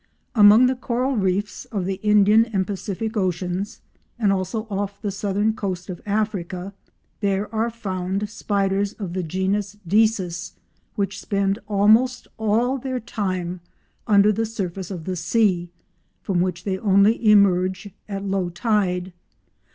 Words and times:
Among 0.33 0.65
the 0.65 0.73
coral 0.75 1.15
reefs 1.15 1.65
of 1.65 1.85
the 1.85 1.99
Indian 2.01 2.43
and 2.45 2.65
Pacific 2.65 3.15
oceans, 3.15 3.81
and 4.17 4.33
also 4.33 4.65
off 4.67 4.99
the 4.99 5.11
southern 5.11 5.53
coast 5.53 5.91
of 5.91 6.01
Africa 6.07 6.73
there 7.19 7.53
are 7.53 7.69
found 7.69 8.27
spiders 8.27 8.93
of 8.93 9.13
the 9.13 9.21
genus 9.21 9.77
Desis 9.87 10.53
which 10.95 11.21
spend 11.21 11.59
almost 11.67 12.27
all 12.39 12.79
their 12.79 12.99
time 12.99 13.61
under 14.07 14.31
the 14.31 14.47
surface 14.47 14.89
of 14.89 15.03
the 15.03 15.15
sea, 15.15 15.69
from 16.23 16.41
which 16.41 16.63
they 16.63 16.79
only 16.79 17.23
emerge 17.29 17.91
at 18.09 18.25
low 18.25 18.49
tide. 18.49 19.13